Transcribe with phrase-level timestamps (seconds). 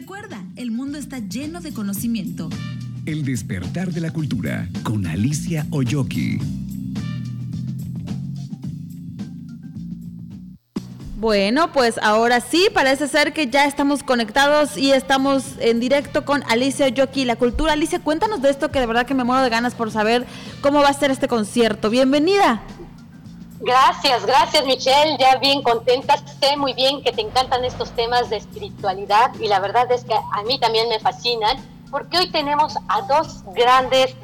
[0.00, 2.48] Recuerda, el mundo está lleno de conocimiento.
[3.04, 6.38] El despertar de la cultura con Alicia Oyoki.
[11.18, 16.42] Bueno, pues ahora sí, parece ser que ya estamos conectados y estamos en directo con
[16.48, 17.74] Alicia Yoki, la cultura.
[17.74, 20.24] Alicia, cuéntanos de esto que de verdad que me muero de ganas por saber
[20.62, 21.90] cómo va a ser este concierto.
[21.90, 22.62] Bienvenida.
[23.62, 28.38] Gracias, gracias Michelle, ya bien contenta, sé muy bien que te encantan estos temas de
[28.38, 31.58] espiritualidad y la verdad es que a mí también me fascinan
[31.90, 34.16] porque hoy tenemos a dos grandes,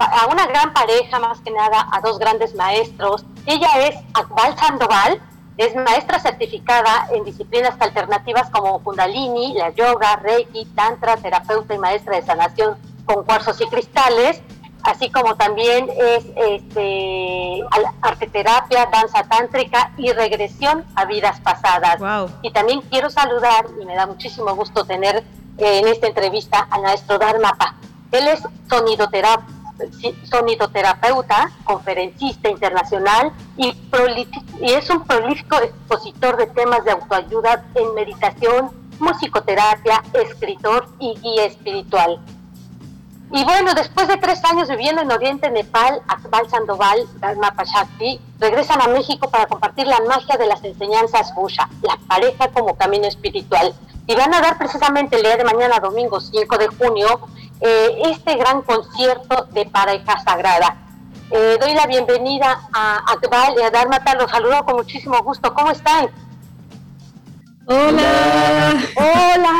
[0.00, 3.24] a una gran pareja más que nada, a dos grandes maestros.
[3.46, 5.22] Ella es Akbal Sandoval,
[5.56, 12.16] es maestra certificada en disciplinas alternativas como Kundalini, la yoga, Reiki, Tantra, terapeuta y maestra
[12.16, 14.42] de sanación con cuarzos y cristales,
[14.84, 17.62] así como también es este,
[18.02, 21.98] arteterapia, danza tántrica y regresión a vidas pasadas.
[22.42, 25.24] Y también quiero saludar, y me da muchísimo gusto tener
[25.58, 27.74] eh, en esta entrevista al maestro Dharmapa.
[28.12, 29.54] Él es sonidoterapeuta
[30.30, 33.74] sonidoterapeuta, conferencista internacional y,
[34.60, 38.70] y es un prolífico expositor de temas de autoayuda en meditación,
[39.00, 42.20] musicoterapia, escritor y guía espiritual.
[43.32, 48.80] Y bueno, después de tres años viviendo en Oriente, Nepal, Akbal Sandoval, Dharma Pashakti, regresan
[48.80, 53.74] a México para compartir la magia de las enseñanzas Busha, la pareja como camino espiritual.
[54.06, 57.20] Y van a dar precisamente el día de mañana, domingo 5 de junio,
[57.60, 60.76] eh, este gran concierto de pareja sagrada.
[61.30, 65.54] Eh, doy la bienvenida a Akbal y a Dharmata, los saludo con muchísimo gusto.
[65.54, 66.10] ¿Cómo están?
[67.66, 68.78] Hola.
[68.96, 69.54] Hola.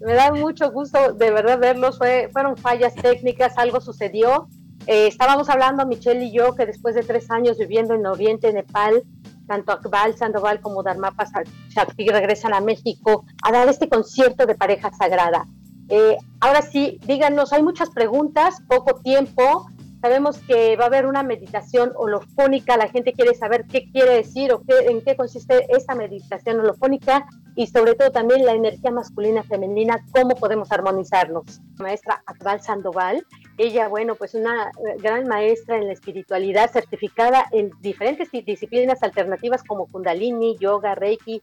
[0.00, 1.98] Me da mucho gusto de verdad verlos.
[1.98, 4.48] Fue, fueron fallas técnicas, algo sucedió.
[4.86, 9.02] Eh, estábamos hablando, Michelle y yo, que después de tres años viviendo en Oriente, Nepal,
[9.46, 11.26] tanto Akbal Sandoval como Dharmapa
[11.70, 15.46] Shakti regresan a México a dar este concierto de pareja sagrada.
[15.88, 19.66] Eh, ahora sí, díganos, hay muchas preguntas, poco tiempo.
[20.00, 24.52] Sabemos que va a haber una meditación holofónica, la gente quiere saber qué quiere decir
[24.52, 27.26] o qué, en qué consiste esa meditación holofónica
[27.56, 31.60] y sobre todo también la energía masculina femenina, cómo podemos armonizarnos.
[31.78, 33.26] maestra Akbal Sandoval
[33.58, 39.64] ella, bueno, pues una eh, gran maestra en la espiritualidad, certificada en diferentes disciplinas alternativas
[39.64, 41.42] como Kundalini, Yoga, Reiki,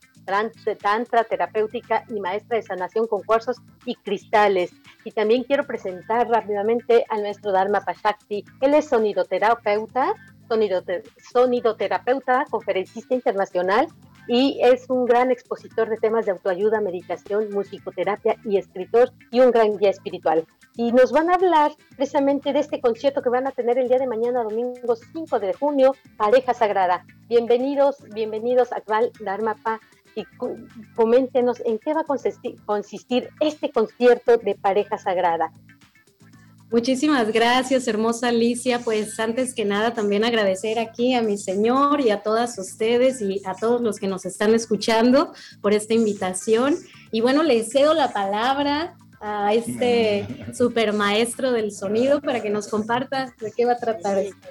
[0.82, 4.72] Tantra, terapéutica y maestra de sanación con cuarzos y cristales.
[5.04, 8.46] Y también quiero presentar rápidamente al nuestro Dharma Pashakti.
[8.62, 10.14] Él es sonidoterapeuta,
[11.32, 13.88] sonidoterapeuta, conferencista internacional
[14.28, 19.52] y es un gran expositor de temas de autoayuda, meditación, musicoterapia y escritor y un
[19.52, 20.46] gran guía espiritual.
[20.76, 24.00] Y nos van a hablar precisamente de este concierto que van a tener el día
[24.00, 27.06] de mañana, domingo 5 de junio, Pareja Sagrada.
[27.30, 29.80] Bienvenidos, bienvenidos a Kval Dharmapa
[30.16, 30.26] y
[30.96, 32.06] coméntenos en qué va a
[32.66, 35.52] consistir este concierto de Pareja Sagrada.
[36.76, 38.80] Muchísimas gracias, hermosa Alicia.
[38.84, 43.42] Pues antes que nada también agradecer aquí a mi señor y a todas ustedes y
[43.46, 45.32] a todos los que nos están escuchando
[45.62, 46.76] por esta invitación.
[47.14, 52.68] Y bueno, le cedo la palabra a este super maestro del sonido para que nos
[52.68, 54.50] comparta de qué va a tratar esto.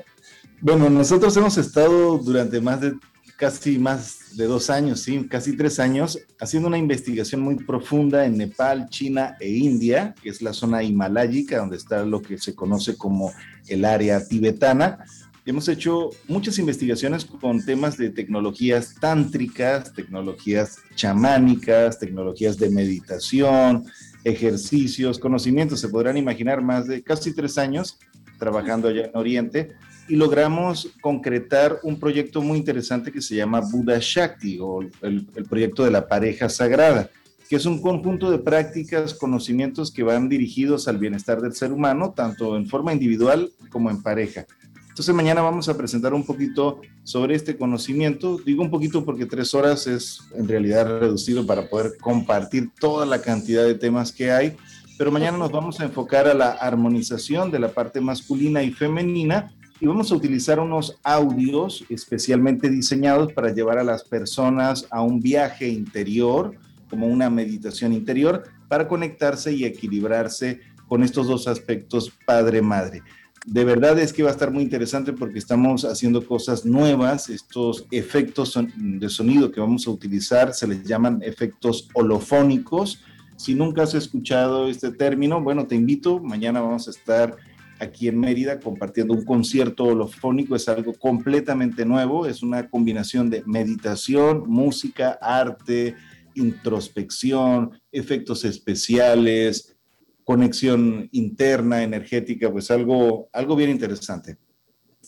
[0.62, 2.94] Bueno, nosotros hemos estado durante más de
[3.36, 8.36] casi más de dos años, sí, casi tres años, haciendo una investigación muy profunda en
[8.36, 12.96] Nepal, China e India, que es la zona himaláyica, donde está lo que se conoce
[12.96, 13.32] como
[13.68, 15.04] el área tibetana.
[15.46, 23.84] Hemos hecho muchas investigaciones con temas de tecnologías tántricas, tecnologías chamánicas, tecnologías de meditación,
[24.24, 25.80] ejercicios, conocimientos.
[25.80, 27.98] Se podrán imaginar más de casi tres años
[28.44, 29.72] trabajando allá en Oriente
[30.06, 35.82] y logramos concretar un proyecto muy interesante que se llama Buddha Shakti o el, proyecto
[35.82, 37.08] de la pareja sagrada,
[37.48, 42.12] que es un conjunto de prácticas, conocimientos que van dirigidos al bienestar del ser humano,
[42.14, 44.44] tanto en forma individual como en pareja.
[44.90, 48.38] Entonces mañana vamos a presentar un poquito sobre este conocimiento.
[48.44, 53.22] Digo un poquito porque tres horas es en realidad reducido para poder compartir toda la
[53.22, 54.54] cantidad de temas que hay.
[54.96, 59.52] Pero mañana nos vamos a enfocar a la armonización de la parte masculina y femenina
[59.80, 65.20] y vamos a utilizar unos audios especialmente diseñados para llevar a las personas a un
[65.20, 66.54] viaje interior,
[66.88, 73.02] como una meditación interior, para conectarse y equilibrarse con estos dos aspectos padre-madre.
[73.46, 77.28] De verdad es que va a estar muy interesante porque estamos haciendo cosas nuevas.
[77.28, 83.02] Estos efectos de sonido que vamos a utilizar se les llaman efectos holofónicos.
[83.36, 86.20] Si nunca has escuchado este término, bueno, te invito.
[86.20, 87.36] Mañana vamos a estar
[87.80, 90.56] aquí en Mérida compartiendo un concierto holofónico.
[90.56, 95.96] Es algo completamente nuevo, es una combinación de meditación, música, arte,
[96.34, 99.76] introspección, efectos especiales,
[100.24, 104.38] conexión interna, energética, pues algo, algo bien interesante.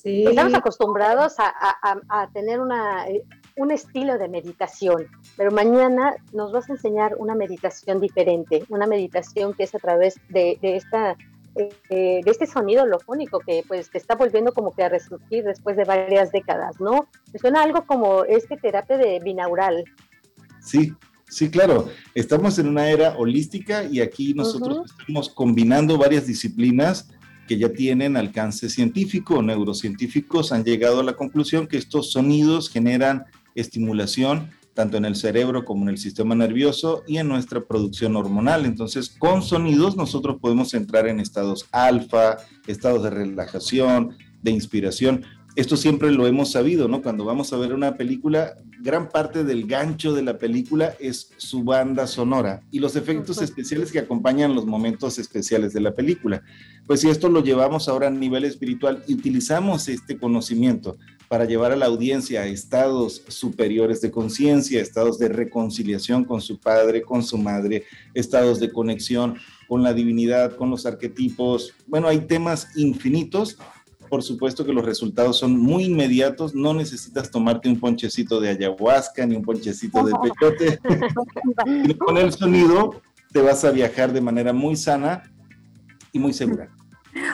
[0.05, 3.25] Estamos acostumbrados a, tener una, eh,
[3.56, 5.06] un estilo de meditación,
[5.37, 10.20] pero mañana nos vas a enseñar una meditación diferente, una meditación que es a través
[10.29, 11.17] de, esta
[11.55, 15.76] eh, de este sonido holofónico que pues te está volviendo como que a resurgir después
[15.76, 17.08] de varias décadas, ¿no?
[17.32, 19.85] Me suena algo como este terapia de binaural.
[20.61, 20.93] Sí,
[21.29, 21.88] sí, claro.
[22.14, 27.08] Estamos en una era holística y aquí nosotros estamos combinando varias disciplinas
[27.47, 33.25] que ya tienen alcance científico, neurocientíficos han llegado a la conclusión que estos sonidos generan
[33.56, 38.67] estimulación tanto en el cerebro como en el sistema nervioso y en nuestra producción hormonal.
[38.67, 42.37] Entonces, con sonidos nosotros podemos entrar en estados alfa,
[42.67, 45.25] estados de relajación, de inspiración.
[45.56, 47.00] Esto siempre lo hemos sabido, ¿no?
[47.00, 48.55] Cuando vamos a ver una película,
[48.86, 53.90] gran parte del gancho de la película es su banda sonora y los efectos especiales
[53.90, 56.44] que acompañan los momentos especiales de la película.
[56.86, 60.96] Pues si esto lo llevamos ahora a nivel espiritual y utilizamos este conocimiento
[61.26, 66.60] para llevar a la audiencia a estados superiores de conciencia, estados de reconciliación con su
[66.60, 67.82] padre, con su madre,
[68.14, 69.36] estados de conexión
[69.66, 71.74] con la divinidad, con los arquetipos.
[71.88, 73.58] Bueno, hay temas infinitos.
[74.08, 79.26] Por supuesto que los resultados son muy inmediatos, no necesitas tomarte un ponchecito de ayahuasca
[79.26, 80.79] ni un ponchecito de peyote.
[81.99, 83.00] con el sonido
[83.32, 85.31] te vas a viajar de manera muy sana
[86.12, 86.69] y muy segura.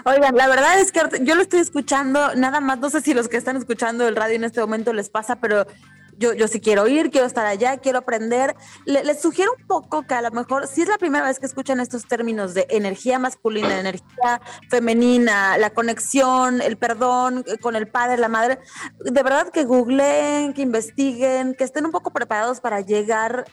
[0.05, 3.29] Oigan, la verdad es que yo lo estoy escuchando, nada más, no sé si los
[3.29, 5.67] que están escuchando el radio en este momento les pasa, pero
[6.19, 8.55] yo, yo sí quiero ir, quiero estar allá, quiero aprender.
[8.85, 11.81] les sugiero un poco que a lo mejor, si es la primera vez que escuchan
[11.81, 18.19] estos términos de energía masculina, energía femenina, la conexión, el perdón eh, con el padre,
[18.19, 18.59] la madre,
[19.01, 23.45] de verdad que googleen, que investiguen, que estén un poco preparados para llegar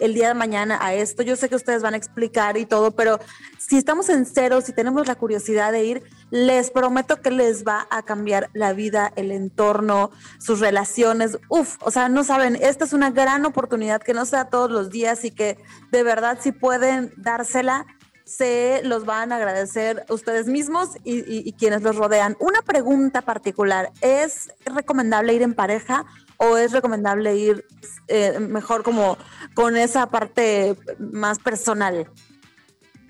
[0.00, 1.22] el día de mañana a esto.
[1.22, 3.18] Yo sé que ustedes van a explicar y todo, pero
[3.58, 7.86] si estamos en cero, si tenemos la curiosidad de ir, les prometo que les va
[7.90, 11.38] a cambiar la vida, el entorno, sus relaciones.
[11.48, 14.90] Uf, o sea, no saben, esta es una gran oportunidad que no sea todos los
[14.90, 15.58] días y que
[15.90, 17.86] de verdad si pueden dársela,
[18.24, 22.36] se los van a agradecer ustedes mismos y, quienes los rodean.
[22.40, 26.06] Una pregunta particular, ¿es recomendable ir en pareja
[26.38, 27.66] o es recomendable ir
[28.08, 29.18] eh, mejor como
[29.54, 32.10] con esa parte más personal?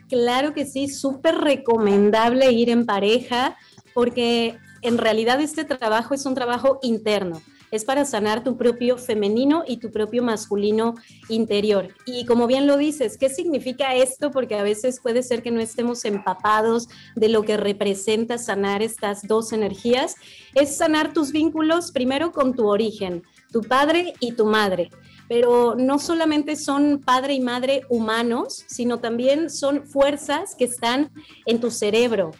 [0.08, 3.56] Claro que sí, súper recomendable ir en pareja
[3.94, 7.40] porque en realidad este trabajo es un trabajo interno
[7.74, 10.94] es para sanar tu propio femenino y tu propio masculino
[11.28, 11.88] interior.
[12.06, 14.30] Y como bien lo dices, ¿qué significa esto?
[14.30, 19.26] Porque a veces puede ser que no estemos empapados de lo que representa sanar estas
[19.26, 20.14] dos energías.
[20.54, 24.90] Es sanar tus vínculos primero con tu origen, tu padre y tu madre
[25.26, 31.10] pero no solamente son padre y madre humanos, sino también son fuerzas que están
[31.46, 32.32] en tu cerebro,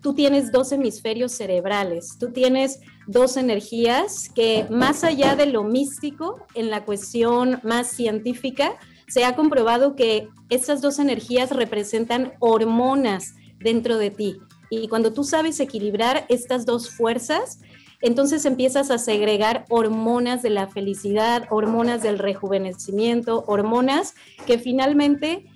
[0.00, 6.46] tú tienes dos hemisferios cerebrales, tú tienes dos energías que más allá de lo místico,
[6.54, 8.76] en la cuestión más científica,
[9.08, 14.40] se ha comprobado que esas dos energías representan hormonas dentro de ti.
[14.70, 17.60] Y cuando tú sabes equilibrar estas dos fuerzas,
[18.02, 24.14] entonces empiezas a segregar hormonas de la felicidad, hormonas del rejuvenecimiento, hormonas
[24.46, 25.46] que finalmente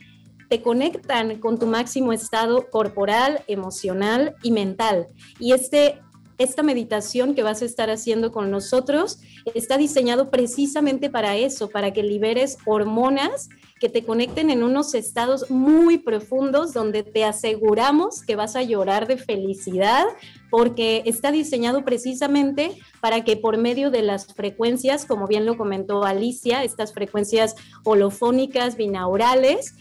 [0.50, 5.06] te conectan con tu máximo estado corporal, emocional y mental.
[5.38, 6.00] Y este,
[6.38, 9.20] esta meditación que vas a estar haciendo con nosotros
[9.54, 15.50] está diseñado precisamente para eso, para que liberes hormonas que te conecten en unos estados
[15.50, 20.04] muy profundos donde te aseguramos que vas a llorar de felicidad
[20.50, 26.02] porque está diseñado precisamente para que por medio de las frecuencias, como bien lo comentó
[26.02, 27.54] Alicia, estas frecuencias
[27.84, 29.76] holofónicas, binaurales,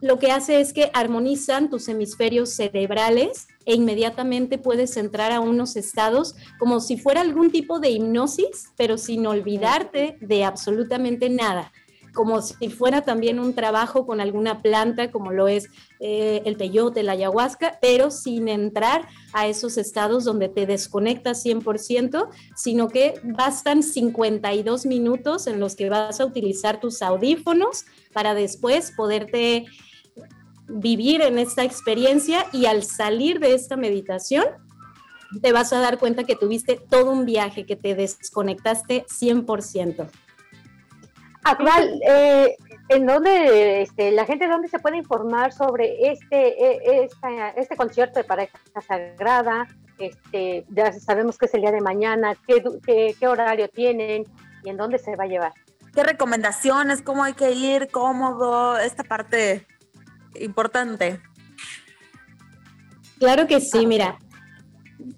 [0.00, 5.76] lo que hace es que armonizan tus hemisferios cerebrales e inmediatamente puedes entrar a unos
[5.76, 11.70] estados como si fuera algún tipo de hipnosis, pero sin olvidarte de absolutamente nada.
[12.14, 15.68] Como si fuera también un trabajo con alguna planta, como lo es
[16.00, 22.28] eh, el peyote, la ayahuasca, pero sin entrar a esos estados donde te desconectas 100%,
[22.56, 28.92] sino que bastan 52 minutos en los que vas a utilizar tus audífonos para después
[28.96, 29.66] poderte
[30.70, 34.44] vivir en esta experiencia y al salir de esta meditación,
[35.42, 40.08] te vas a dar cuenta que tuviste todo un viaje, que te desconectaste 100%.
[41.42, 42.56] Actual, eh,
[42.88, 47.08] ¿en dónde este, la gente dónde se puede informar sobre este, e,
[47.56, 49.66] este concierto de pareja sagrada?
[49.98, 54.24] Este, ya sabemos que es el día de mañana, qué, qué, qué horario tienen
[54.64, 55.52] y en dónde se va a llevar.
[55.94, 59.66] qué recomendaciones, cómo hay que ir, cómodo, esta parte
[60.34, 61.20] importante.
[63.18, 64.18] Claro que sí, mira,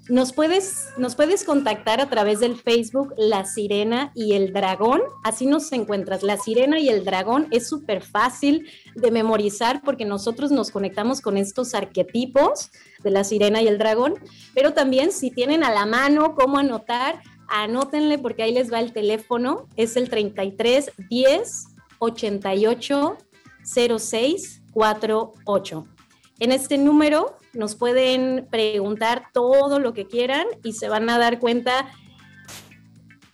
[0.08, 5.00] nos puedes, nos puedes contactar a través del Facebook La Sirena y el Dragón.
[5.24, 6.22] Así nos encuentras.
[6.22, 11.36] La Sirena y el Dragón es súper fácil de memorizar porque nosotros nos conectamos con
[11.36, 12.70] estos arquetipos
[13.02, 14.14] de la Sirena y el Dragón.
[14.54, 18.92] Pero también si tienen a la mano cómo anotar, anótenle porque ahí les va el
[18.92, 19.68] teléfono.
[19.76, 21.66] Es el 33 10
[21.98, 23.18] 88
[23.64, 25.86] 06 48.
[26.40, 31.38] En este número nos pueden preguntar todo lo que quieran y se van a dar
[31.38, 31.88] cuenta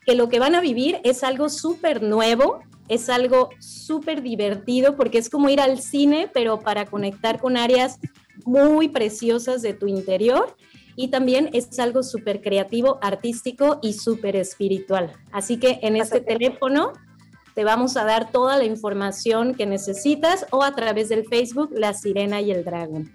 [0.04, 5.18] que lo que van a vivir es algo súper nuevo, es algo súper divertido porque
[5.18, 7.98] es como ir al cine, pero para conectar con áreas
[8.44, 10.56] muy preciosas de tu interior
[10.96, 15.12] y también es algo súper creativo, artístico y súper espiritual.
[15.30, 16.92] Así que en este teléfono
[17.58, 21.92] te vamos a dar toda la información que necesitas o a través del Facebook La
[21.92, 23.10] Sirena y el Dragón.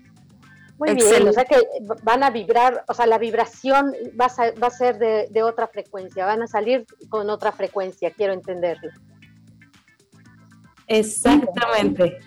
[0.77, 1.55] Muy bien, o sea que
[2.03, 5.69] van a vibrar, o sea, la vibración va a, va a ser de, de, otra
[5.69, 8.91] frecuencia, van a salir con otra frecuencia, quiero entenderlo.
[10.87, 12.17] Exactamente.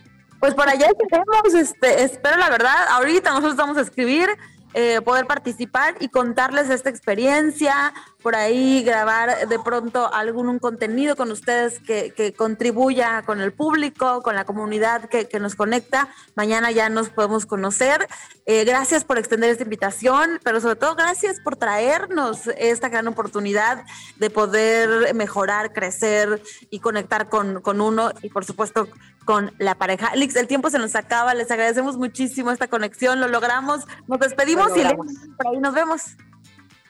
[0.41, 4.31] Pues por allá tenemos, este, espero la verdad, ahorita nosotros vamos a escribir
[4.79, 7.95] eh, poder participar y contarles esta experiencia,
[8.27, 13.53] por ahí grabar de pronto algún un contenido con ustedes que, que, contribuya con el
[13.53, 16.09] público, con la comunidad que, que, nos conecta.
[16.35, 18.09] Mañana ya nos podemos conocer.
[18.45, 23.85] Eh, gracias por extender esta invitación, pero sobre todo gracias por traernos esta gran oportunidad
[24.17, 28.89] de poder mejorar, crecer y conectar con, con uno y por supuesto
[29.25, 30.09] con la pareja.
[30.09, 34.77] Alex, el tiempo se nos acaba, les agradecemos muchísimo esta conexión, lo logramos, nos despedimos
[34.77, 36.17] y por ahí nos vemos.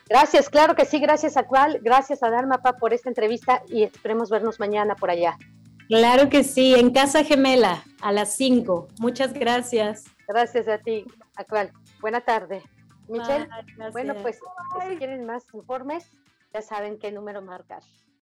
[0.09, 4.31] Gracias, claro que sí, gracias a Cual, gracias a Dharmapa por esta entrevista y esperemos
[4.31, 5.37] vernos mañana por allá.
[5.89, 8.89] Claro que sí, en Casa Gemela, a las 5.
[9.01, 10.05] Muchas gracias.
[10.29, 11.05] Gracias a ti,
[11.37, 11.73] Acual.
[12.01, 12.63] Buena tarde.
[13.09, 13.49] Michelle,
[13.93, 14.39] bueno, pues
[14.89, 16.11] si quieren más informes,
[16.53, 17.83] ya saben qué número marcar.